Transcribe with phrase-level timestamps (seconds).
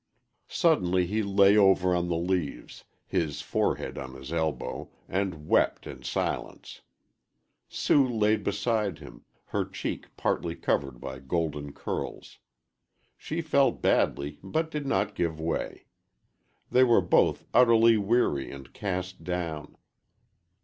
[0.49, 6.01] Suddenly he lay over on the leaves, his forehead on his elbow, and wept in
[6.01, 6.81] silence.
[7.69, 12.39] Sue lay beside him, her cheek partly covered by golden curls.
[13.15, 15.85] She felt badly, but did not give way.
[16.71, 19.77] They were both utterly weary and cast down.